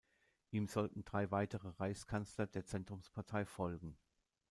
[0.49, 3.99] Ihm sollten drei weitere Reichskanzler der Zentrumspartei folgen.